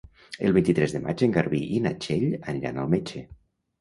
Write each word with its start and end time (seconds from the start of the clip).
El 0.47 0.55
vint-i-tres 0.55 0.95
de 0.95 1.01
maig 1.03 1.21
en 1.27 1.35
Garbí 1.37 1.61
i 1.75 1.81
na 1.85 1.93
Txell 2.07 2.27
aniran 2.55 2.85
al 2.85 2.91
metge. 2.95 3.23